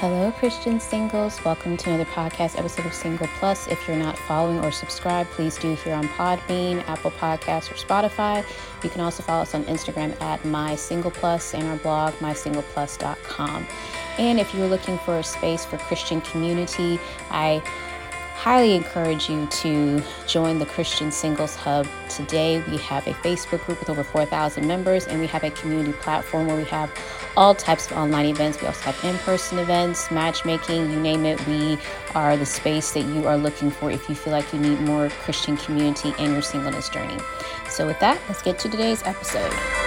[0.00, 1.42] Hello, Christian singles.
[1.42, 3.66] Welcome to another podcast episode of Single Plus.
[3.66, 8.44] If you're not following or subscribed, please do here on Podbean, Apple Podcasts, or Spotify.
[8.84, 13.66] You can also follow us on Instagram at My Single Plus and our blog, mysingleplus.com.
[14.18, 17.00] And if you're looking for a space for Christian community,
[17.30, 17.62] I
[18.36, 21.86] highly encourage you to join the Christian Singles Hub.
[22.08, 25.92] Today, we have a Facebook group with over 4,000 members, and we have a community
[25.94, 26.92] platform where we have
[27.36, 28.60] all types of online events.
[28.60, 31.44] We also have in person events, matchmaking, you name it.
[31.46, 31.78] We
[32.14, 35.08] are the space that you are looking for if you feel like you need more
[35.08, 37.18] Christian community in your singleness journey.
[37.70, 39.85] So, with that, let's get to today's episode.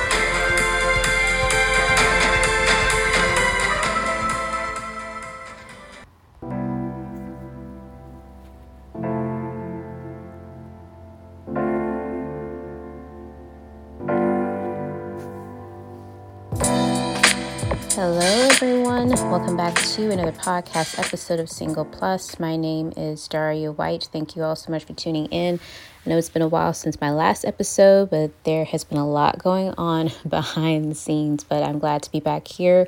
[18.00, 19.10] Hello, everyone.
[19.10, 22.40] Welcome back to another podcast episode of Single Plus.
[22.40, 24.08] My name is Daria White.
[24.10, 25.60] Thank you all so much for tuning in.
[26.06, 29.06] I know it's been a while since my last episode, but there has been a
[29.06, 31.44] lot going on behind the scenes.
[31.44, 32.88] But I'm glad to be back here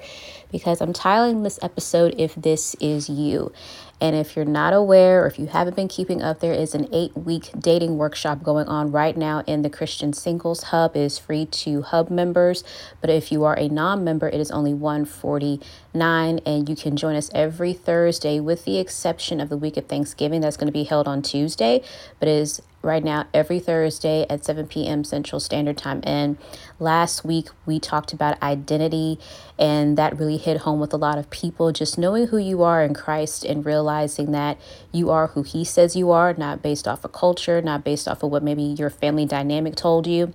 [0.49, 3.51] because I'm titling this episode If This Is You.
[4.01, 6.87] And if you're not aware or if you haven't been keeping up, there is an
[6.91, 10.95] eight week dating workshop going on right now in the Christian Singles Hub.
[10.95, 12.63] It is free to Hub members,
[12.99, 17.15] but if you are a non member, it is only 149 and you can join
[17.15, 20.85] us every Thursday with the exception of the week of Thanksgiving that's going to be
[20.85, 21.83] held on Tuesday,
[22.19, 25.03] but it is right now every Thursday at 7 p.m.
[25.03, 26.01] Central Standard Time.
[26.03, 26.37] And
[26.79, 29.19] last week we talked about identity,
[29.57, 31.71] and that really hit home with a lot of people.
[31.71, 34.59] Just knowing who you are in Christ and realizing that
[34.91, 38.23] you are who He says you are, not based off of culture, not based off
[38.23, 40.33] of what maybe your family dynamic told you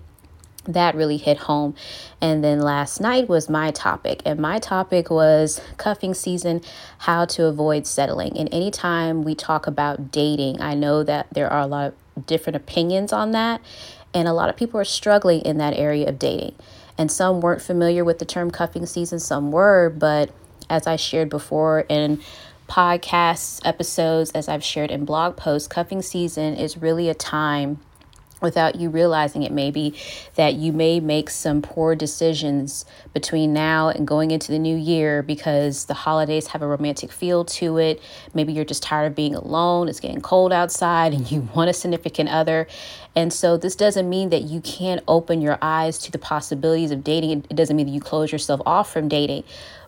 [0.68, 1.74] that really hit home.
[2.20, 6.60] And then last night was my topic, and my topic was cuffing season,
[6.98, 8.36] how to avoid settling.
[8.36, 11.94] And anytime we talk about dating, I know that there are a lot of
[12.24, 13.60] different opinions on that.
[14.14, 16.54] And a lot of people are struggling in that area of dating.
[16.96, 19.90] And some weren't familiar with the term cuffing season, some were.
[19.90, 20.30] But
[20.70, 22.20] as I shared before in
[22.68, 27.80] podcasts, episodes, as I've shared in blog posts, cuffing season is really a time
[28.42, 29.94] without you realizing it maybe
[30.34, 35.22] that you may make some poor decisions between now and going into the new year
[35.22, 38.00] because the holidays have a romantic feel to it.
[38.34, 39.88] Maybe you're just tired of being alone.
[39.88, 42.66] It's getting cold outside and you want a significant other.
[43.14, 47.02] And so this doesn't mean that you can't open your eyes to the possibilities of
[47.02, 47.46] dating.
[47.48, 49.44] It doesn't mean that you close yourself off from dating.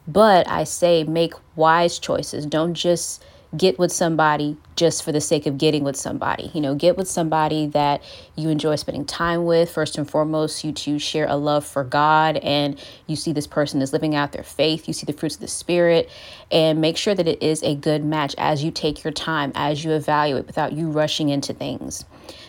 [0.06, 2.47] But i say make wise choices.
[2.47, 3.22] Don't just
[3.56, 6.50] get with somebody just for the sake of getting with somebody.
[6.53, 8.03] You know, get with somebody that
[8.36, 9.70] you enjoy spending time with.
[9.70, 13.81] First and foremost, you two share a love for God and you see this person
[13.81, 14.87] is living out their faith.
[14.87, 16.10] You see the fruits of the Spirit
[16.53, 19.82] and make sure that it is a good match as you take your time, as
[19.82, 22.04] you evaluate without you rushing into things.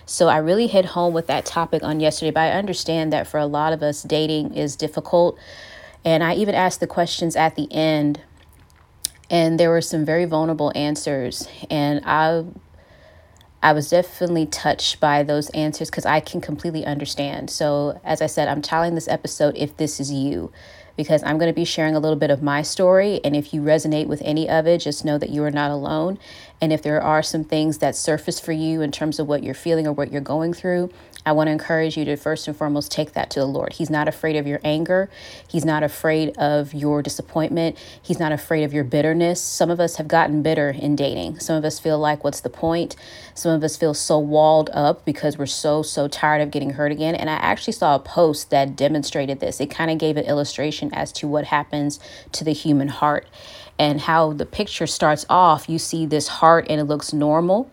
[0.05, 3.39] So I really hit home with that topic on yesterday, but I understand that for
[3.39, 5.37] a lot of us, dating is difficult.
[6.03, 8.21] And I even asked the questions at the end
[9.29, 12.43] and there were some very vulnerable answers and i
[13.61, 17.49] i was definitely touched by those answers because i can completely understand.
[17.49, 20.51] So as i said i'm telling this episode if this is you
[20.95, 23.61] because i'm going to be sharing a little bit of my story and if you
[23.61, 26.17] resonate with any of it just know that you are not alone.
[26.61, 29.53] And if there are some things that surface for you in terms of what you're
[29.53, 30.89] feeling or what you're going through
[31.25, 33.73] I want to encourage you to first and foremost take that to the Lord.
[33.73, 35.09] He's not afraid of your anger.
[35.47, 37.77] He's not afraid of your disappointment.
[38.01, 39.41] He's not afraid of your bitterness.
[39.41, 41.39] Some of us have gotten bitter in dating.
[41.39, 42.95] Some of us feel like, what's the point?
[43.35, 46.91] Some of us feel so walled up because we're so, so tired of getting hurt
[46.91, 47.15] again.
[47.15, 49.59] And I actually saw a post that demonstrated this.
[49.59, 51.99] It kind of gave an illustration as to what happens
[52.31, 53.27] to the human heart
[53.77, 55.67] and how the picture starts off.
[55.67, 57.69] You see this heart and it looks normal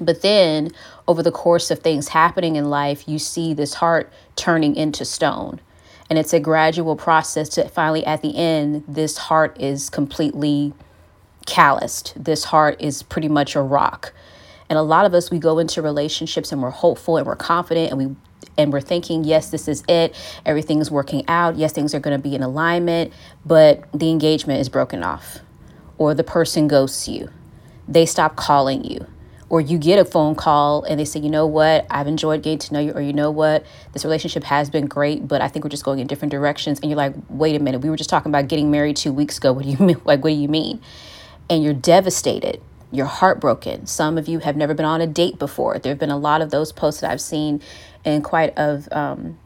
[0.00, 0.72] but then,
[1.06, 5.60] over the course of things happening in life, you see this heart turning into stone.
[6.08, 10.72] And it's a gradual process to finally, at the end, this heart is completely
[11.46, 12.12] calloused.
[12.16, 14.12] This heart is pretty much a rock.
[14.68, 17.90] And a lot of us, we go into relationships and we're hopeful and we're confident
[17.90, 18.16] and we
[18.56, 20.14] and we're thinking, yes, this is it.
[20.46, 21.56] Everything's working out.
[21.56, 23.12] Yes, things are going to be in alignment,
[23.44, 25.38] but the engagement is broken off,
[25.98, 27.30] or the person ghosts you.
[27.88, 29.06] They stop calling you
[29.54, 32.58] or you get a phone call and they say, you know what, I've enjoyed getting
[32.58, 35.64] to know you, or you know what, this relationship has been great, but I think
[35.64, 36.80] we're just going in different directions.
[36.80, 39.38] And you're like, wait a minute, we were just talking about getting married two weeks
[39.38, 39.52] ago.
[39.54, 40.00] What do you mean?
[40.04, 40.80] Like, what do you mean?
[41.48, 42.60] And you're devastated.
[42.90, 43.86] You're heartbroken.
[43.86, 45.78] Some of you have never been on a date before.
[45.78, 47.62] There have been a lot of those posts that I've seen
[48.04, 49.38] in quite of um,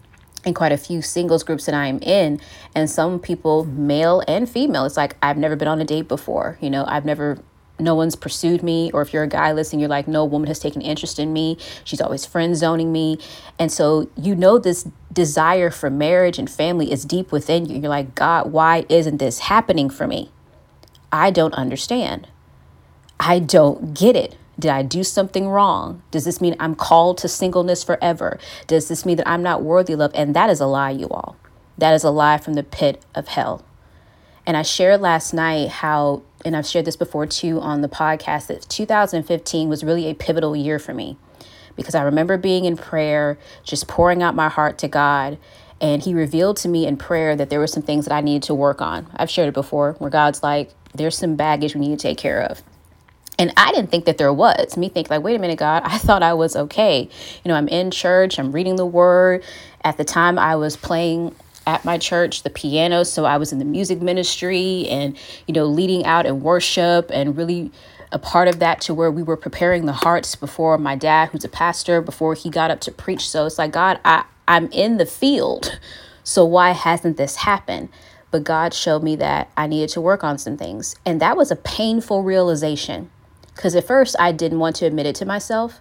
[0.46, 2.40] in quite a few singles groups that I'm in.
[2.74, 6.56] And some people, male and female, it's like, I've never been on a date before.
[6.62, 7.38] You know, I've never,
[7.78, 8.90] no one's pursued me.
[8.92, 11.58] Or if you're a guy listening, you're like, no woman has taken interest in me.
[11.84, 13.18] She's always friend zoning me.
[13.58, 17.78] And so, you know, this desire for marriage and family is deep within you.
[17.80, 20.30] You're like, God, why isn't this happening for me?
[21.12, 22.28] I don't understand.
[23.20, 24.36] I don't get it.
[24.58, 26.02] Did I do something wrong?
[26.10, 28.38] Does this mean I'm called to singleness forever?
[28.66, 30.10] Does this mean that I'm not worthy of love?
[30.14, 31.36] And that is a lie, you all.
[31.78, 33.64] That is a lie from the pit of hell.
[34.44, 38.48] And I shared last night how, and I've shared this before too on the podcast,
[38.48, 41.16] that 2015 was really a pivotal year for me
[41.78, 45.38] because I remember being in prayer, just pouring out my heart to God.
[45.80, 48.42] And He revealed to me in prayer that there were some things that I needed
[48.44, 49.06] to work on.
[49.14, 52.42] I've shared it before, where God's like, there's some baggage we need to take care
[52.42, 52.62] of.
[53.38, 54.76] And I didn't think that there was.
[54.76, 57.08] Me think like, wait a minute, God, I thought I was okay.
[57.44, 59.44] You know, I'm in church, I'm reading the word.
[59.84, 61.36] At the time I was playing
[61.68, 65.14] at my church the piano, so I was in the music ministry and,
[65.46, 67.70] you know, leading out in worship and really
[68.10, 71.44] a part of that to where we were preparing the hearts before my dad, who's
[71.44, 73.28] a pastor, before he got up to preach.
[73.28, 75.78] So it's like, God, I, I'm in the field.
[76.24, 77.90] So why hasn't this happened?
[78.30, 80.96] But God showed me that I needed to work on some things.
[81.04, 83.10] And that was a painful realization
[83.54, 85.80] because at first I didn't want to admit it to myself.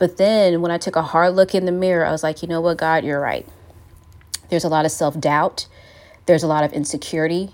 [0.00, 2.48] But then when I took a hard look in the mirror, I was like, you
[2.48, 3.46] know what, God, you're right.
[4.48, 5.66] There's a lot of self doubt,
[6.26, 7.50] there's a lot of insecurity,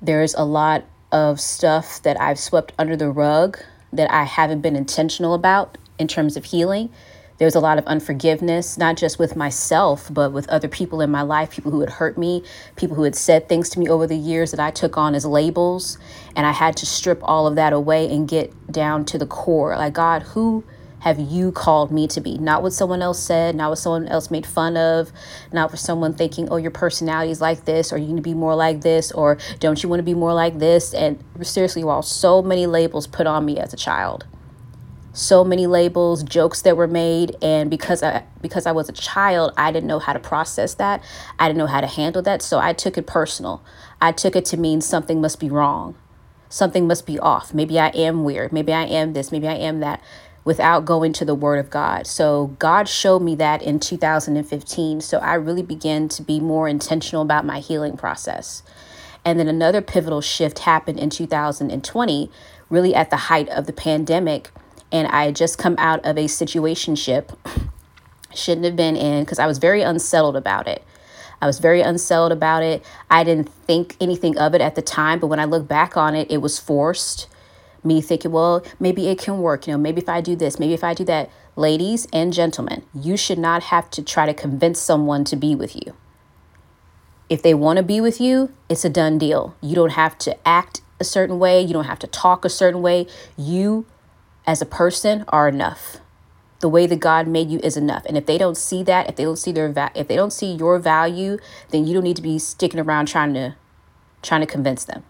[0.00, 3.58] there's a lot of stuff that I've swept under the rug
[3.92, 6.90] that I haven't been intentional about in terms of healing.
[7.38, 11.22] There's a lot of unforgiveness, not just with myself, but with other people in my
[11.22, 12.42] life, people who had hurt me,
[12.74, 15.24] people who had said things to me over the years that I took on as
[15.24, 15.98] labels.
[16.34, 19.76] And I had to strip all of that away and get down to the core.
[19.76, 20.64] Like, God, who
[21.00, 22.38] have you called me to be?
[22.38, 25.12] Not what someone else said, not what someone else made fun of,
[25.52, 28.34] not for someone thinking, oh, your personality is like this, or you need to be
[28.34, 30.94] more like this, or don't you want to be more like this?
[30.94, 34.26] And seriously, while so many labels put on me as a child
[35.18, 39.52] so many labels, jokes that were made, and because I because I was a child,
[39.56, 41.02] I didn't know how to process that.
[41.38, 43.62] I didn't know how to handle that, so I took it personal.
[44.00, 45.96] I took it to mean something must be wrong.
[46.48, 47.52] Something must be off.
[47.52, 48.52] Maybe I am weird.
[48.52, 49.32] Maybe I am this.
[49.32, 50.02] Maybe I am that
[50.48, 52.06] without going to the word of God.
[52.06, 55.02] So God showed me that in 2015.
[55.02, 58.62] So I really began to be more intentional about my healing process.
[59.26, 62.30] And then another pivotal shift happened in 2020,
[62.70, 64.50] really at the height of the pandemic
[64.90, 67.36] and I had just come out of a situationship
[68.34, 70.82] shouldn't have been in because I was very unsettled about it.
[71.42, 72.82] I was very unsettled about it.
[73.10, 76.14] I didn't think anything of it at the time, but when I look back on
[76.14, 77.28] it, it was forced.
[77.84, 79.66] Me thinking, well, maybe it can work.
[79.66, 81.30] You know, maybe if I do this, maybe if I do that.
[81.56, 85.74] Ladies and gentlemen, you should not have to try to convince someone to be with
[85.74, 85.94] you.
[87.28, 89.54] If they want to be with you, it's a done deal.
[89.60, 92.82] You don't have to act a certain way, you don't have to talk a certain
[92.82, 93.06] way.
[93.36, 93.86] You
[94.46, 95.98] as a person are enough.
[96.60, 98.04] The way that God made you is enough.
[98.06, 100.32] And if they don't see that, if they don't see their va- if they don't
[100.32, 101.38] see your value,
[101.70, 103.54] then you don't need to be sticking around trying to
[104.22, 105.04] trying to convince them.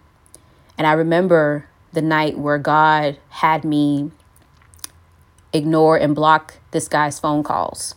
[0.76, 4.10] And I remember the night where God had me
[5.52, 7.94] ignore and block this guy's phone calls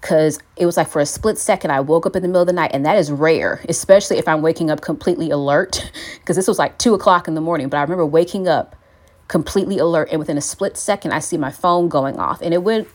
[0.00, 2.48] because it was like for a split second i woke up in the middle of
[2.48, 6.48] the night and that is rare especially if i'm waking up completely alert because this
[6.48, 8.74] was like two o'clock in the morning but i remember waking up
[9.32, 10.08] completely alert.
[10.10, 12.42] And within a split second, I see my phone going off.
[12.42, 12.86] And it went,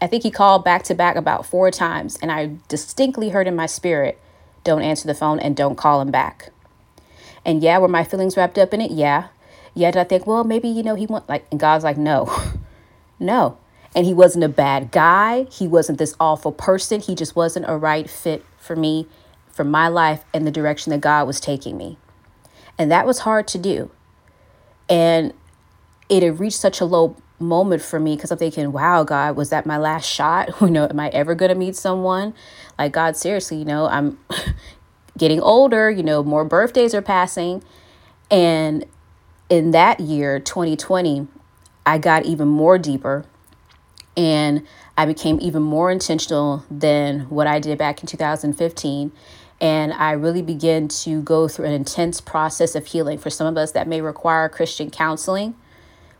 [0.00, 2.18] I think he called back to back about four times.
[2.22, 4.18] And I distinctly heard in my spirit,
[4.64, 6.48] don't answer the phone and don't call him back.
[7.44, 8.90] And yeah, were my feelings wrapped up in it?
[8.90, 9.28] Yeah.
[9.74, 12.30] Yeah, did I think, well, maybe, you know, he went like, and God's like, no,
[13.18, 13.58] no.
[13.94, 15.44] And he wasn't a bad guy.
[15.50, 17.00] He wasn't this awful person.
[17.00, 19.06] He just wasn't a right fit for me,
[19.48, 21.98] for my life, and the direction that God was taking me.
[22.78, 23.90] And that was hard to do.
[24.88, 25.32] And
[26.08, 29.50] it had reached such a low moment for me because I'm thinking, wow, God, was
[29.50, 30.50] that my last shot?
[30.60, 32.34] You know, am I ever going to meet someone?
[32.78, 34.18] Like, God, seriously, you know, I'm
[35.20, 37.62] getting older, you know, more birthdays are passing.
[38.30, 38.86] And
[39.50, 41.28] in that year, 2020,
[41.84, 43.26] I got even more deeper
[44.16, 49.12] and I became even more intentional than what I did back in 2015.
[49.60, 53.18] And I really begin to go through an intense process of healing.
[53.18, 55.54] For some of us, that may require Christian counseling,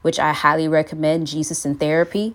[0.02, 2.34] which I highly recommend Jesus in therapy,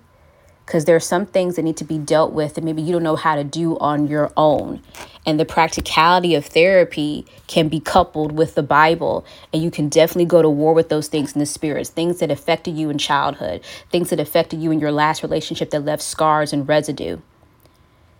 [0.65, 3.03] because there are some things that need to be dealt with that maybe you don't
[3.03, 4.81] know how to do on your own.
[5.25, 9.25] And the practicality of therapy can be coupled with the Bible.
[9.53, 12.31] And you can definitely go to war with those things in the spirits, things that
[12.31, 16.51] affected you in childhood, things that affected you in your last relationship that left scars
[16.51, 17.17] and residue.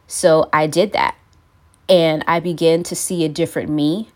[0.07, 1.15] So I did that.
[1.87, 4.09] And I began to see a different me.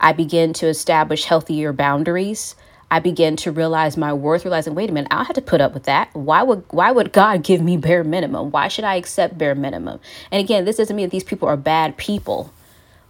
[0.00, 2.56] I began to establish healthier boundaries.
[2.92, 5.62] I began to realize my worth, realizing, wait a minute, I don't have to put
[5.62, 6.14] up with that.
[6.14, 8.50] Why would why would God give me bare minimum?
[8.50, 9.98] Why should I accept bare minimum?
[10.30, 12.52] And again, this doesn't mean that these people are bad people,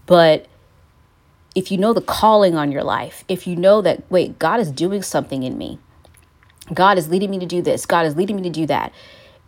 [0.07, 0.47] but
[1.57, 4.71] if you know the calling on your life, if you know that, wait, God is
[4.71, 5.81] doing something in me,
[6.73, 8.93] God is leading me to do this, God is leading me to do that.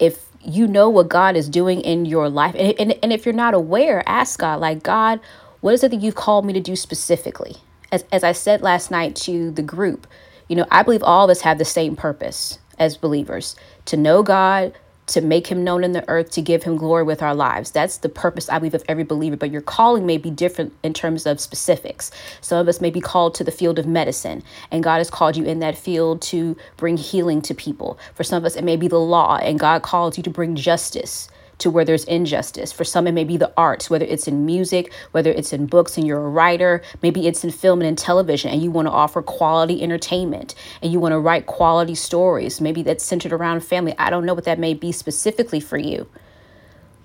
[0.00, 3.32] If you know what God is doing in your life, and, and, and if you're
[3.32, 5.20] not aware, ask God, like, God,
[5.60, 7.58] what is it that you've called me to do specifically?
[7.94, 10.08] As, as I said last night to the group,
[10.48, 14.24] you know, I believe all of us have the same purpose as believers to know
[14.24, 14.74] God,
[15.06, 17.70] to make him known in the earth, to give him glory with our lives.
[17.70, 19.36] That's the purpose, I believe, of every believer.
[19.36, 22.10] But your calling may be different in terms of specifics.
[22.40, 25.36] Some of us may be called to the field of medicine, and God has called
[25.36, 27.96] you in that field to bring healing to people.
[28.16, 30.56] For some of us, it may be the law, and God calls you to bring
[30.56, 32.72] justice to where there's injustice.
[32.72, 35.96] For some, it may be the arts, whether it's in music, whether it's in books
[35.96, 38.92] and you're a writer, maybe it's in film and in television, and you want to
[38.92, 42.60] offer quality entertainment and you want to write quality stories.
[42.60, 43.94] Maybe that's centered around family.
[43.98, 46.08] I don't know what that may be specifically for you.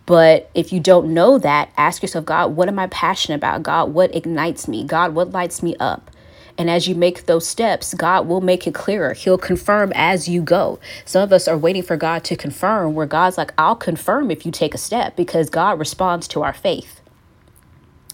[0.05, 3.61] But if you don't know that, ask yourself, God, what am I passionate about?
[3.61, 4.83] God, what ignites me?
[4.83, 6.09] God, what lights me up?
[6.59, 9.13] And as you make those steps, God will make it clearer.
[9.13, 10.77] He'll confirm as you go.
[11.05, 14.45] Some of us are waiting for God to confirm, where God's like, I'll confirm if
[14.45, 16.99] you take a step because God responds to our faith.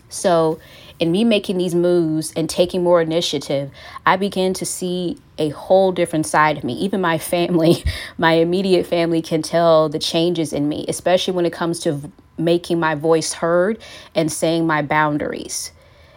[0.09, 0.59] So,
[0.99, 3.71] in me making these moves and taking more initiative,
[4.05, 6.73] I began to see a whole different side of me.
[6.73, 7.83] Even my family,
[8.19, 12.79] my immediate family, can tell the changes in me, especially when it comes to making
[12.79, 13.81] my voice heard
[14.13, 15.71] and saying my boundaries.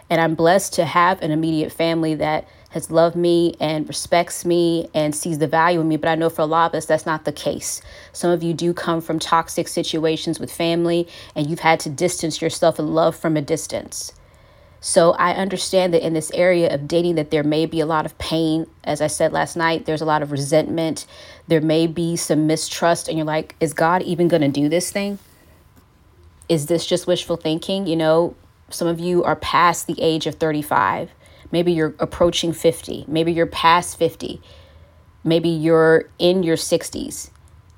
[0.09, 4.89] And I'm blessed to have an immediate family that has loved me and respects me
[4.93, 5.97] and sees the value in me.
[5.97, 7.81] But I know for a lot of us, that's not the case.
[8.13, 12.41] Some of you do come from toxic situations with family and you've had to distance
[12.41, 14.13] yourself and love from a distance.
[14.81, 18.05] So I understand that in this area of dating that there may be a lot
[18.05, 18.65] of pain.
[18.83, 21.05] As I said last night, there's a lot of resentment.
[21.47, 24.91] There may be some mistrust and you're like, is God even going to do this
[24.91, 25.19] thing?
[26.47, 27.87] Is this just wishful thinking?
[27.87, 28.35] You know,
[28.71, 31.11] some of you are past the age of 35.
[31.51, 33.05] Maybe you're approaching 50.
[33.07, 34.41] Maybe you're past 50.
[35.23, 37.29] Maybe you're in your 60s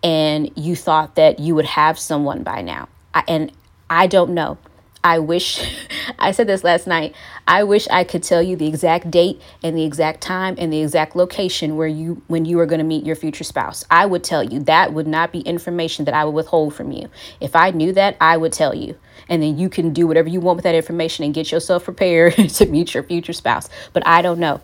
[0.03, 2.89] and you thought that you would have someone by now.
[3.13, 3.51] I, and
[3.89, 4.57] I don't know.
[5.03, 5.61] I wish,
[6.19, 7.15] I said this last night,
[7.47, 10.81] I wish I could tell you the exact date and the exact time and the
[10.81, 13.83] exact location where you, when you are going to meet your future spouse.
[13.89, 17.09] I would tell you that would not be information that I would withhold from you.
[17.39, 18.95] If I knew that, I would tell you.
[19.27, 22.33] And then you can do whatever you want with that information and get yourself prepared
[22.49, 23.69] to meet your future spouse.
[23.93, 24.61] But I don't know.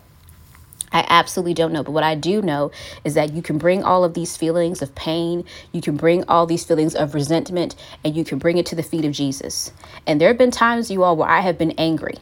[0.92, 1.82] I absolutely don't know.
[1.82, 2.70] But what I do know
[3.04, 6.46] is that you can bring all of these feelings of pain, you can bring all
[6.46, 9.72] these feelings of resentment, and you can bring it to the feet of Jesus.
[10.06, 12.14] And there have been times, you all, where I have been angry,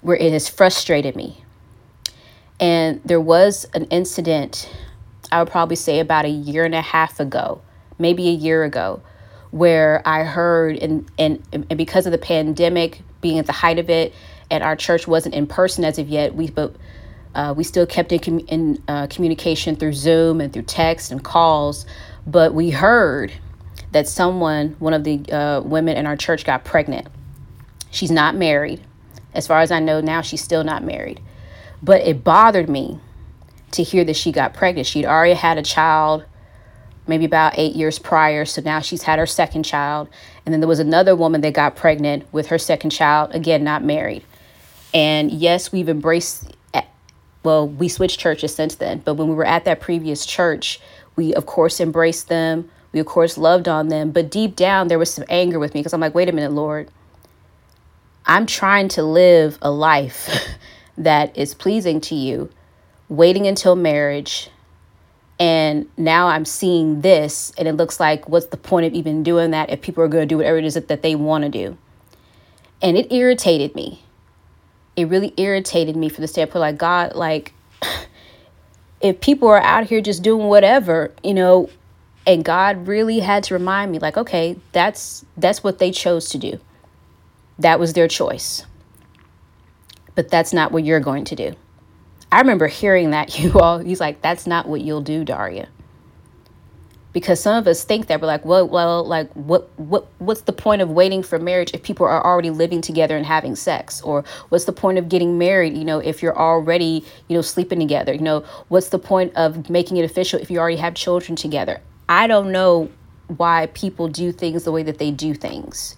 [0.00, 1.44] where it has frustrated me.
[2.58, 4.70] And there was an incident,
[5.32, 7.62] I would probably say about a year and a half ago,
[7.98, 9.02] maybe a year ago,
[9.50, 13.90] where I heard, and, and, and because of the pandemic being at the height of
[13.90, 14.14] it,
[14.50, 16.74] and our church wasn't in person as of yet, we, but
[17.34, 21.86] uh, we still kept in, in uh, communication through Zoom and through text and calls,
[22.26, 23.32] but we heard
[23.92, 27.08] that someone, one of the uh, women in our church, got pregnant.
[27.90, 28.80] She's not married.
[29.34, 31.20] As far as I know now, she's still not married.
[31.82, 33.00] But it bothered me
[33.72, 34.86] to hear that she got pregnant.
[34.86, 36.24] She'd already had a child
[37.06, 38.44] maybe about eight years prior.
[38.44, 40.08] So now she's had her second child.
[40.44, 43.82] And then there was another woman that got pregnant with her second child, again, not
[43.82, 44.24] married.
[44.94, 46.52] And yes, we've embraced
[47.42, 50.80] well, we switched churches since then, but when we were at that previous church,
[51.16, 52.70] we of course embraced them.
[52.92, 55.80] We of course loved on them, but deep down there was some anger with me
[55.80, 56.90] because I'm like, wait a minute, Lord.
[58.26, 60.28] I'm trying to live a life
[60.98, 62.50] that is pleasing to you,
[63.08, 64.50] waiting until marriage.
[65.38, 69.52] And now I'm seeing this, and it looks like, what's the point of even doing
[69.52, 71.78] that if people are going to do whatever it is that they want to do?
[72.82, 74.02] And it irritated me
[75.00, 77.52] it really irritated me from the standpoint like God, like
[79.00, 81.70] if people are out here just doing whatever, you know,
[82.26, 86.38] and God really had to remind me like, okay, that's that's what they chose to
[86.38, 86.60] do.
[87.58, 88.64] That was their choice.
[90.14, 91.54] But that's not what you're going to do.
[92.32, 95.68] I remember hearing that you all he's like that's not what you'll do, Daria
[97.12, 100.52] because some of us think that we're like well well like what what what's the
[100.52, 104.24] point of waiting for marriage if people are already living together and having sex or
[104.48, 108.12] what's the point of getting married you know if you're already you know sleeping together
[108.12, 111.80] you know what's the point of making it official if you already have children together
[112.08, 112.88] i don't know
[113.36, 115.96] why people do things the way that they do things.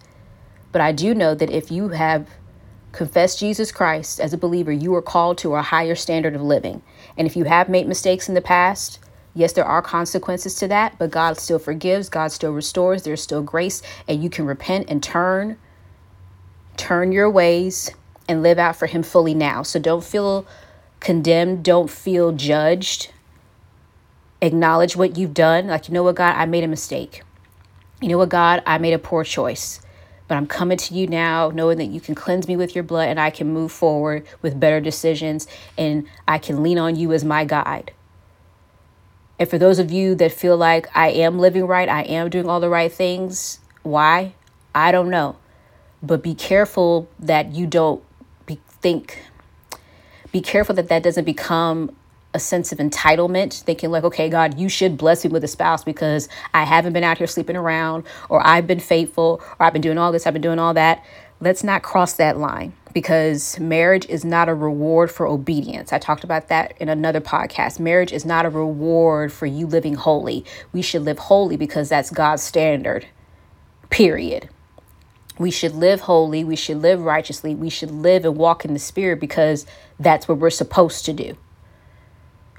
[0.71, 2.29] But I do know that if you have
[2.93, 6.83] confessed Jesus Christ as a believer, you are called to a higher standard of living.
[7.17, 8.99] And if you have made mistakes in the past,
[9.35, 13.43] yes, there are consequences to that, but God still forgives, God still restores, there's still
[13.43, 15.57] grace, and you can repent and turn,
[16.77, 17.91] turn your ways
[18.29, 19.63] and live out for Him fully now.
[19.63, 20.47] So don't feel
[21.01, 23.11] condemned, don't feel judged.
[24.41, 25.69] Acknowledge what you've done.
[25.69, 27.23] Like, you know what, God, I made a mistake.
[28.01, 29.81] You know what, God, I made a poor choice.
[30.27, 33.09] But I'm coming to you now, knowing that you can cleanse me with your blood
[33.09, 35.47] and I can move forward with better decisions
[35.77, 37.93] and I can lean on you as my guide.
[39.39, 42.49] And for those of you that feel like I am living right, I am doing
[42.49, 44.35] all the right things, why?
[44.75, 45.37] I don't know.
[46.03, 48.03] But be careful that you don't
[48.47, 49.23] be, think,
[50.31, 51.95] be careful that that doesn't become
[52.35, 55.85] a sense of entitlement, thinking like, okay, God, you should bless me with a spouse
[55.85, 59.83] because I haven't been out here sleeping around, or I've been faithful, or I've been
[59.83, 61.05] doing all this, I've been doing all that.
[61.43, 65.93] Let's not cross that line because marriage is not a reward for obedience.
[65.93, 67.81] I talked about that in another podcast.
[67.81, 70.45] Marriage is not a reward for you living holy.
[70.73, 73.07] We should live holy because that's God's standard,
[73.91, 74.51] period.
[75.37, 76.45] We should live holy.
[76.45, 77.57] We should live righteously.
[77.57, 79.67] We should live and walk in the spirit because
[79.99, 81.37] that's what we're supposed to do.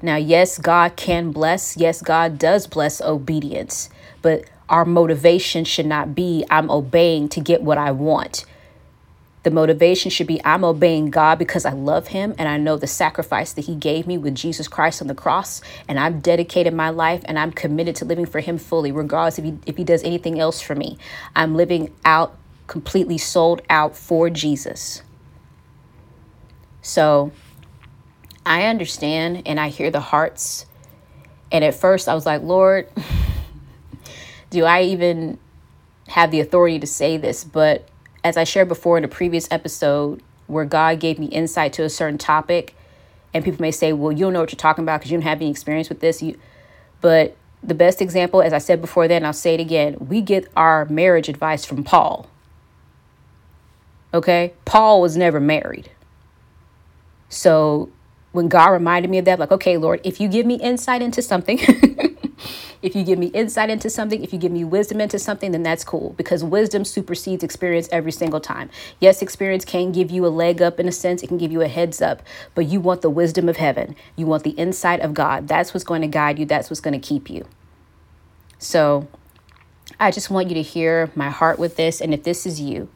[0.02, 1.78] Now, yes, God can bless.
[1.78, 3.90] Yes, God does bless obedience,
[4.22, 8.46] but our motivation should not be I'm obeying to get what I want.
[9.44, 12.88] The motivation should be I'm obeying God because I love Him and I know the
[12.88, 15.62] sacrifice that He gave me with Jesus Christ on the cross.
[15.88, 19.46] And I've dedicated my life and I'm committed to living for Him fully, regardless if
[19.46, 20.98] He, if he does anything else for me.
[21.36, 25.04] I'm living out completely sold out for Jesus.
[26.82, 27.32] So
[28.46, 30.66] I understand and I hear the hearts.
[31.52, 32.88] And at first I was like, Lord,
[34.50, 35.38] do I even
[36.08, 37.44] have the authority to say this?
[37.44, 37.88] But
[38.24, 41.90] as I shared before in a previous episode, where God gave me insight to a
[41.90, 42.76] certain topic,
[43.34, 45.28] and people may say, well, you don't know what you're talking about because you don't
[45.28, 46.22] have any experience with this.
[46.22, 46.38] You,
[47.02, 50.48] but the best example, as I said before then, I'll say it again, we get
[50.56, 52.30] our marriage advice from Paul.
[54.14, 54.54] Okay?
[54.66, 55.90] Paul was never married.
[57.30, 57.90] So
[58.32, 61.22] when God reminded me of that, like, okay, Lord, if you give me insight into
[61.22, 61.60] something,
[62.84, 65.64] if you give me insight into something, if you give me wisdom into something, then
[65.64, 68.70] that's cool because wisdom supersedes experience every single time.
[69.00, 71.62] Yes, experience can give you a leg up in a sense, it can give you
[71.62, 72.22] a heads up,
[72.54, 73.96] but you want the wisdom of heaven.
[74.18, 75.48] You want the insight of God.
[75.48, 77.46] That's what's going to guide you, that's what's going to keep you.
[78.60, 79.08] So
[79.98, 82.02] I just want you to hear my heart with this.
[82.02, 82.90] And if this is you,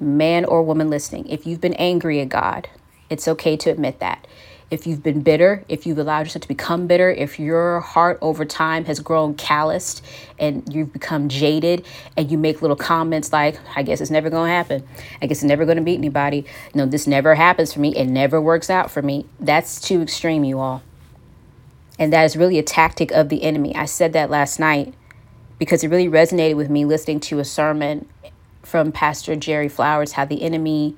[0.00, 2.68] man or woman listening, if you've been angry at God,
[3.08, 4.26] it's okay to admit that
[4.70, 8.44] if you've been bitter, if you've allowed yourself to become bitter, if your heart over
[8.44, 10.04] time has grown calloused
[10.38, 11.84] and you've become jaded
[12.16, 14.86] and you make little comments like, I guess it's never going to happen.
[15.20, 16.44] I guess it's never going to beat anybody.
[16.72, 17.96] No, this never happens for me.
[17.96, 19.26] It never works out for me.
[19.40, 20.82] That's too extreme, you all.
[21.98, 23.74] And that is really a tactic of the enemy.
[23.74, 24.94] I said that last night
[25.58, 28.08] because it really resonated with me listening to a sermon
[28.62, 30.96] from Pastor Jerry Flowers how the enemy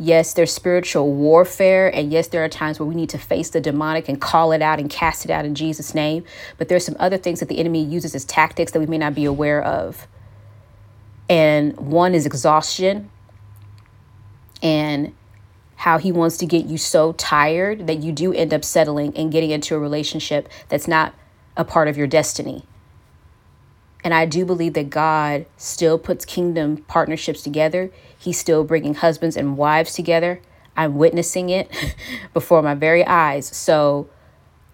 [0.00, 3.60] Yes, there's spiritual warfare, and yes, there are times where we need to face the
[3.60, 6.24] demonic and call it out and cast it out in Jesus' name.
[6.56, 9.14] But there's some other things that the enemy uses as tactics that we may not
[9.14, 10.06] be aware of.
[11.28, 13.10] And one is exhaustion,
[14.62, 15.14] and
[15.76, 19.30] how he wants to get you so tired that you do end up settling and
[19.30, 21.14] getting into a relationship that's not
[21.56, 22.64] a part of your destiny.
[24.02, 27.90] And I do believe that God still puts kingdom partnerships together.
[28.18, 30.40] He's still bringing husbands and wives together.
[30.76, 31.70] I'm witnessing it
[32.34, 33.46] before my very eyes.
[33.56, 34.08] So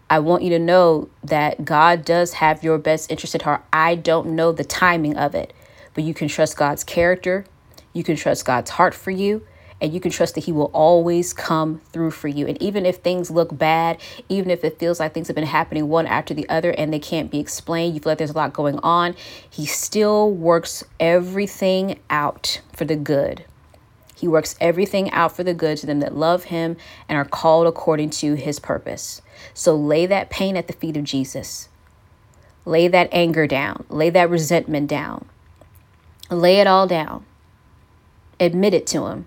[0.09, 3.65] I want you to know that God does have your best interest at heart.
[3.73, 5.53] I don't know the timing of it,
[5.95, 7.45] but you can trust God's character.
[7.93, 9.47] You can trust God's heart for you
[9.85, 12.47] and you can trust that He will always come through for you.
[12.47, 15.91] And even if things look bad, even if it feels like things have been happening
[15.91, 18.55] one after the other and they can't be explained, you feel like there's a lot
[18.55, 19.15] going on,
[19.49, 23.45] He still works everything out for the good.
[24.17, 27.67] He works everything out for the good to them that love Him and are called
[27.67, 29.21] according to His purpose.
[29.53, 31.69] So lay that pain at the feet of Jesus.
[32.65, 33.85] Lay that anger down.
[33.91, 35.27] Lay that resentment down.
[36.31, 37.27] Lay it all down.
[38.41, 39.27] Admit it to Him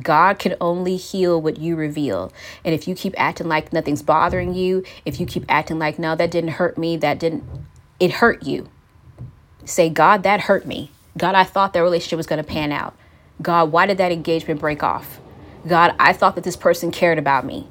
[0.00, 2.32] God can only heal what you reveal.
[2.64, 6.16] And if you keep acting like nothing's bothering you, if you keep acting like, no,
[6.16, 7.44] that didn't hurt me, that didn't,
[8.00, 8.70] it hurt you.
[9.64, 10.90] Say, God, that hurt me.
[11.16, 12.96] God, I thought that relationship was going to pan out.
[13.40, 15.20] God, why did that engagement break off?
[15.66, 17.68] God, I thought that this person cared about me.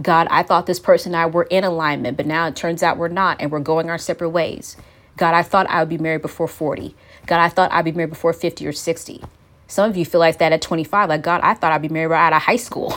[0.00, 2.98] God, I thought this person and I were in alignment, but now it turns out
[2.98, 4.76] we're not and we're going our separate ways.
[5.16, 6.94] God, I thought I would be married before 40.
[7.26, 9.22] God, I thought I'd be married before 50 or 60.
[9.68, 11.10] Some of you feel like that at 25.
[11.10, 12.94] Like, God, I thought I'd be married right out of high school.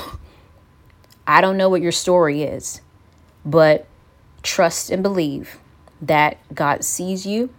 [1.28, 2.82] I don't know what your story is,
[3.46, 3.86] but
[4.42, 5.58] trust and believe
[6.02, 7.50] that God sees you,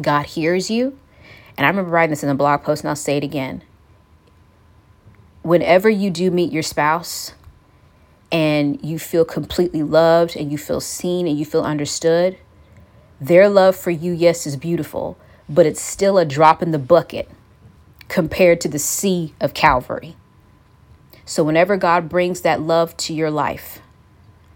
[0.00, 0.98] God hears you.
[1.56, 3.62] And I remember writing this in a blog post, and I'll say it again.
[5.42, 7.34] Whenever you do meet your spouse
[8.32, 12.38] and you feel completely loved and you feel seen and you feel understood,
[13.20, 17.28] their love for you, yes, is beautiful, but it's still a drop in the bucket
[18.14, 20.14] compared to the sea of Calvary.
[21.26, 23.80] So, whenever God brings that love to your life,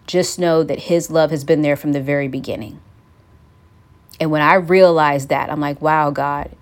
[0.07, 2.79] just know that His love has been there from the very beginning.
[4.21, 6.53] And when I realized that, I'm like, wow, God,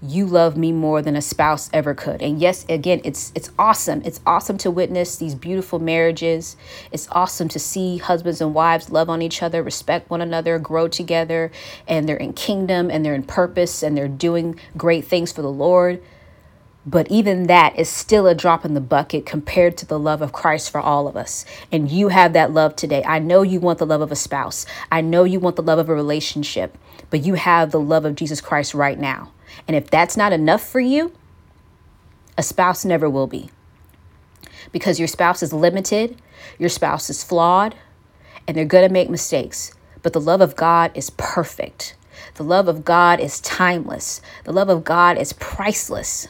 [0.00, 2.22] you love me more than a spouse ever could.
[2.22, 4.00] And yes, again, it's it's awesome.
[4.04, 6.56] It's awesome to witness these beautiful marriages.
[6.92, 10.86] It's awesome to see husbands and wives love on each other, respect one another, grow
[10.86, 11.50] together,
[11.88, 15.50] and they're in kingdom and they're in purpose and they're doing great things for the
[15.50, 16.00] Lord.
[16.86, 20.32] But even that is still a drop in the bucket compared to the love of
[20.32, 21.46] Christ for all of us.
[21.72, 23.02] And you have that love today.
[23.04, 24.66] I know you want the love of a spouse.
[24.92, 26.76] I know you want the love of a relationship,
[27.08, 29.32] but you have the love of Jesus Christ right now.
[29.66, 31.12] And if that's not enough for you,
[32.36, 33.50] a spouse never will be.
[34.72, 36.20] Because your spouse is limited,
[36.58, 37.76] your spouse is flawed,
[38.46, 39.72] and they're going to make mistakes.
[40.02, 41.96] But the love of God is perfect.
[42.34, 44.20] The love of God is timeless.
[44.44, 46.28] The love of God is priceless.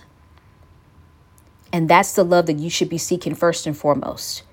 [1.74, 4.44] And that's the love that you should be seeking first and foremost.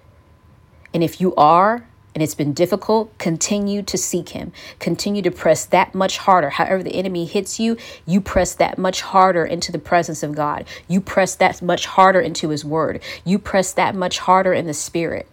[0.92, 4.52] And if you are, and it's been difficult, continue to seek Him.
[4.80, 6.50] Continue to press that much harder.
[6.50, 10.66] However, the enemy hits you, you press that much harder into the presence of God.
[10.88, 13.04] You press that much harder into His Word.
[13.24, 15.28] You press that much harder in the Spirit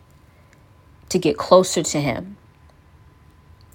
[1.09, 2.37] to get closer to Him.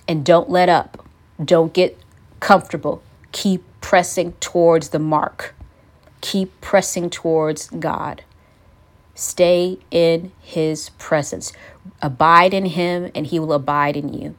[0.08, 1.04] And don't let up.
[1.43, 1.97] Don't get
[2.39, 3.02] comfortable.
[3.32, 5.56] Keep pressing towards the mark.
[6.23, 8.23] Keep pressing towards God.
[9.13, 11.51] Stay in His presence.
[12.01, 14.33] Abide in Him, and He will abide in you.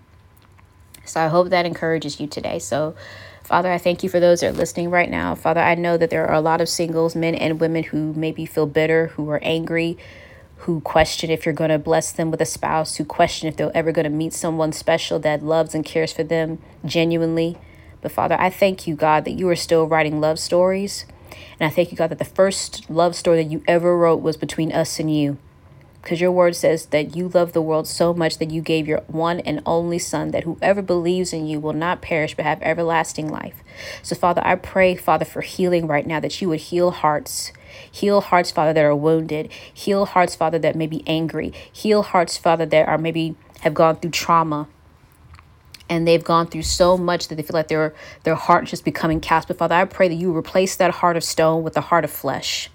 [1.05, 2.59] So I hope that encourages you today.
[2.59, 2.95] So,
[3.43, 5.35] Father, I thank you for those that are listening right now.
[5.35, 8.47] Father, I know that there are a lot of singles, men and women, who maybe
[8.47, 9.99] feel bitter, who are angry,
[10.61, 13.71] who question if you're going to bless them with a spouse, who question if they're
[13.77, 17.59] ever going to meet someone special that loves and cares for them genuinely.
[18.01, 21.05] But Father, I thank you, God, that you are still writing love stories.
[21.59, 24.37] And I thank you, God, that the first love story that you ever wrote was
[24.37, 25.39] between us and you.
[26.03, 29.01] Because your word says that you love the world so much that you gave your
[29.07, 33.31] one and only Son, that whoever believes in you will not perish but have everlasting
[33.31, 33.63] life.
[34.03, 37.53] So, Father, I pray, Father, for healing right now, that you would heal hearts.
[37.91, 39.51] Heal hearts, Father, that are wounded.
[39.73, 41.55] Heal hearts, Father, that may be angry.
[41.73, 44.69] Heal hearts, Father, that are maybe have gone through trauma
[45.89, 49.21] and they've gone through so much that they feel like their their heart just becoming
[49.21, 49.49] cast.
[49.49, 52.11] But Father, I pray that you replace that heart of stone with a heart of
[52.11, 52.71] flesh.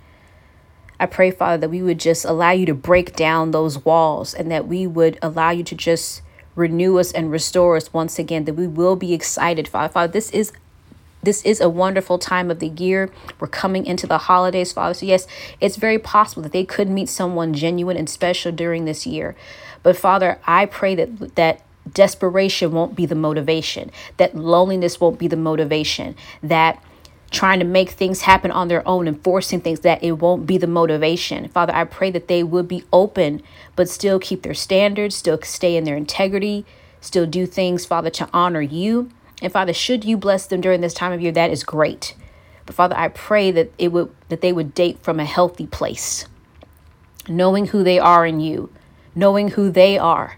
[0.99, 4.51] I pray, Father, that we would just allow you to break down those walls and
[4.51, 6.21] that we would allow you to just
[6.55, 9.93] renew us and restore us once again, that we will be excited, Father.
[9.93, 10.51] Father, this is
[11.21, 13.09] this is a wonderful time of the year.
[13.39, 14.93] We're coming into the holidays, Father.
[14.93, 15.27] So, yes,
[15.59, 19.35] it's very possible that they could meet someone genuine and special during this year.
[19.83, 21.61] But, Father, I pray that that
[21.93, 26.83] desperation won't be the motivation, that loneliness won't be the motivation, that
[27.31, 30.57] trying to make things happen on their own and forcing things that it won't be
[30.57, 31.47] the motivation.
[31.49, 33.41] Father, I pray that they would be open
[33.75, 36.65] but still keep their standards, still stay in their integrity,
[37.01, 39.11] still do things, Father, to honor you.
[39.41, 42.15] And Father, should you bless them during this time of year, that is great.
[42.65, 46.27] But Father, I pray that it would that they would date from a healthy place,
[47.27, 48.71] knowing who they are in you,
[49.15, 50.37] knowing who they are,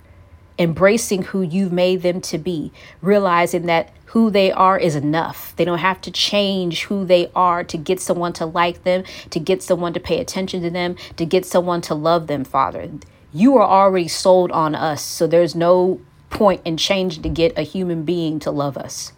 [0.62, 2.72] embracing who you've made them to be,
[3.02, 5.56] realizing that who they are is enough.
[5.56, 9.40] They don't have to change who they are to get someone to like them, to
[9.40, 12.92] get someone to pay attention to them, to get someone to love them, Father.
[13.34, 17.64] You are already sold on us, so there's no point in changing to get a
[17.64, 19.14] human being to love us.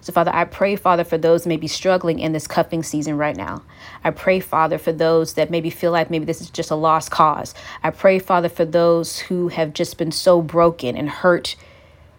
[0.00, 3.62] So, Father, I pray, Father, for those maybe struggling in this cuffing season right now.
[4.04, 7.10] I pray, Father, for those that maybe feel like maybe this is just a lost
[7.10, 7.54] cause.
[7.82, 11.56] I pray, Father, for those who have just been so broken and hurt.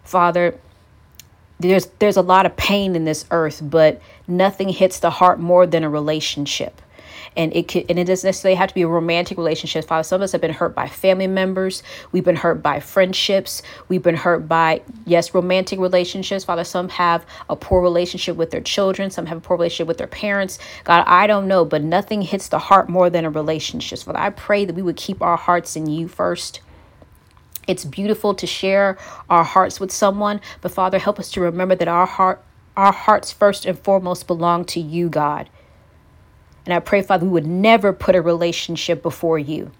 [0.04, 0.58] Father,
[1.58, 5.66] there's there's a lot of pain in this earth, but nothing hits the heart more
[5.66, 6.80] than a relationship
[7.36, 9.86] and it could, and it doesn't necessarily have to be a romantic relationship.
[9.86, 11.82] Father, some of us have been hurt by family members.
[12.12, 13.62] We've been hurt by friendships.
[13.88, 16.44] We've been hurt by yes, romantic relationships.
[16.44, 19.10] Father, some have a poor relationship with their children.
[19.10, 20.58] Some have a poor relationship with their parents.
[20.84, 24.00] God, I don't know, but nothing hits the heart more than a relationship.
[24.00, 26.60] Father, I pray that we would keep our hearts in you first
[27.66, 28.98] It's beautiful to share
[29.30, 32.42] our hearts with someone, but Father, help us to remember that our heart
[32.76, 35.50] our hearts first and foremost belong to you, God.
[36.66, 39.70] And I pray, Father, we would never put a relationship before you.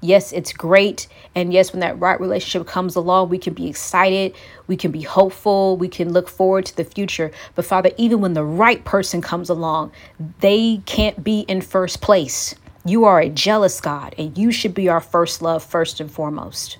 [0.00, 1.08] Yes, it's great.
[1.34, 4.34] And yes, when that right relationship comes along, we can be excited,
[4.66, 7.32] we can be hopeful, we can look forward to the future.
[7.54, 9.92] But Father, even when the right person comes along,
[10.40, 12.54] they can't be in first place.
[12.84, 16.78] You are a jealous God, and you should be our first love, first and foremost.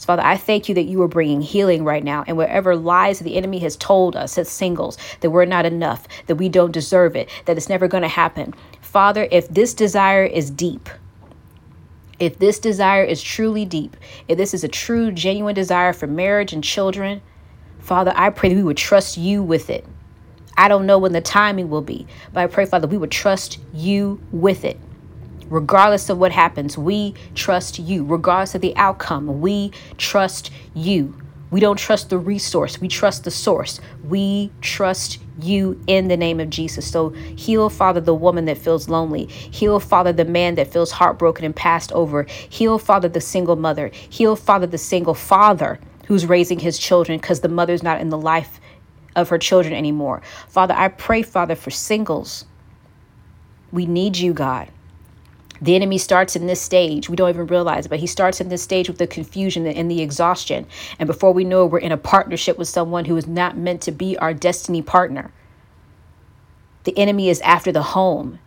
[0.00, 2.24] So, Father, I thank you that you are bringing healing right now.
[2.26, 6.36] And wherever lies the enemy has told us as singles that we're not enough, that
[6.36, 8.54] we don't deserve it, that it's never going to happen.
[8.80, 10.88] Father, if this desire is deep,
[12.18, 13.94] if this desire is truly deep,
[14.26, 17.20] if this is a true, genuine desire for marriage and children,
[17.80, 19.84] Father, I pray that we would trust you with it.
[20.56, 23.58] I don't know when the timing will be, but I pray, Father, we would trust
[23.74, 24.80] you with it.
[25.50, 28.04] Regardless of what happens, we trust you.
[28.04, 31.20] Regardless of the outcome, we trust you.
[31.50, 33.80] We don't trust the resource, we trust the source.
[34.04, 36.88] We trust you in the name of Jesus.
[36.88, 39.26] So heal, Father, the woman that feels lonely.
[39.26, 42.22] Heal, Father, the man that feels heartbroken and passed over.
[42.24, 43.90] Heal, Father, the single mother.
[43.92, 48.18] Heal, Father, the single father who's raising his children because the mother's not in the
[48.18, 48.60] life
[49.16, 50.22] of her children anymore.
[50.48, 52.44] Father, I pray, Father, for singles.
[53.72, 54.68] We need you, God.
[55.62, 57.08] The enemy starts in this stage.
[57.08, 59.90] We don't even realize it, but he starts in this stage with the confusion and
[59.90, 60.66] the exhaustion.
[60.98, 63.82] And before we know it, we're in a partnership with someone who is not meant
[63.82, 65.32] to be our destiny partner.
[66.84, 68.38] The enemy is after the home.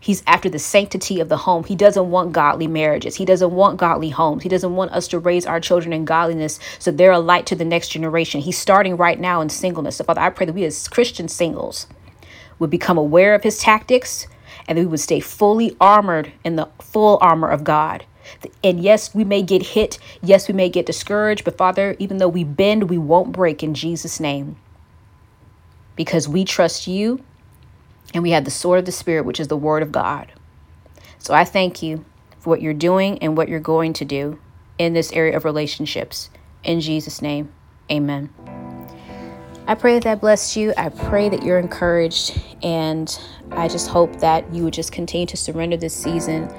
[0.00, 1.64] He's after the sanctity of the home.
[1.64, 3.16] He doesn't want godly marriages.
[3.16, 4.44] He doesn't want godly homes.
[4.44, 7.56] He doesn't want us to raise our children in godliness so they're a light to
[7.56, 8.40] the next generation.
[8.40, 9.96] He's starting right now in singleness.
[9.96, 11.88] So, Father, I pray that we as Christian singles
[12.60, 14.28] would become aware of his tactics
[14.68, 18.04] and we would stay fully armored in the full armor of God.
[18.62, 19.98] And yes, we may get hit.
[20.22, 21.44] Yes, we may get discouraged.
[21.44, 24.56] But Father, even though we bend, we won't break in Jesus' name.
[25.96, 27.24] Because we trust you
[28.14, 30.30] and we have the sword of the Spirit, which is the word of God.
[31.18, 32.04] So I thank you
[32.38, 34.38] for what you're doing and what you're going to do
[34.78, 36.30] in this area of relationships.
[36.62, 37.52] In Jesus' name,
[37.90, 38.57] amen.
[39.68, 40.72] I pray that that blessed you.
[40.78, 42.40] I pray that you're encouraged.
[42.62, 43.06] And
[43.50, 46.50] I just hope that you would just continue to surrender this season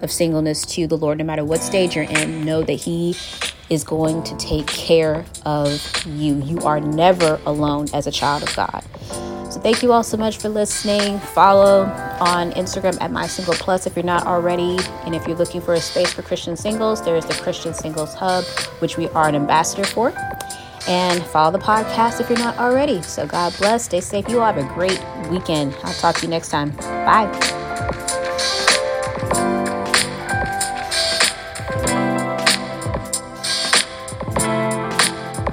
[0.00, 2.42] of singleness to the Lord, no matter what stage you're in.
[2.46, 3.16] Know that He
[3.68, 6.42] is going to take care of you.
[6.42, 8.82] You are never alone as a child of God.
[9.52, 11.18] So thank you all so much for listening.
[11.18, 11.82] Follow
[12.18, 14.78] on Instagram at My Single Plus if you're not already.
[15.04, 18.14] And if you're looking for a space for Christian singles, there is the Christian Singles
[18.14, 18.44] Hub,
[18.80, 20.14] which we are an ambassador for
[20.88, 23.02] and follow the podcast if you're not already.
[23.02, 23.84] So God bless.
[23.84, 24.28] Stay safe.
[24.28, 25.74] You all have a great weekend.
[25.82, 26.70] I'll talk to you next time.
[26.70, 27.63] Bye.